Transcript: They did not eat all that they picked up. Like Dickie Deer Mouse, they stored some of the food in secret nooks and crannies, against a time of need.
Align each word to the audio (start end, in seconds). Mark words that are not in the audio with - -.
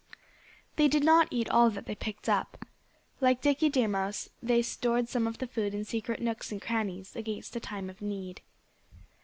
They 0.77 0.87
did 0.87 1.03
not 1.03 1.27
eat 1.29 1.47
all 1.51 1.69
that 1.69 1.85
they 1.85 1.93
picked 1.93 2.27
up. 2.27 2.65
Like 3.19 3.39
Dickie 3.39 3.69
Deer 3.69 3.87
Mouse, 3.87 4.29
they 4.41 4.63
stored 4.63 5.07
some 5.07 5.27
of 5.27 5.37
the 5.37 5.45
food 5.45 5.75
in 5.75 5.85
secret 5.85 6.19
nooks 6.19 6.51
and 6.51 6.59
crannies, 6.59 7.15
against 7.15 7.55
a 7.55 7.59
time 7.59 7.87
of 7.87 8.01
need. 8.01 8.41